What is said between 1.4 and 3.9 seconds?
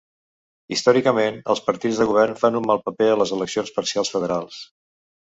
els partits de govern fan un mal paper a les eleccions